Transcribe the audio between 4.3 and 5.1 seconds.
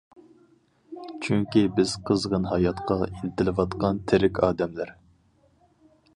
ئادەملەر!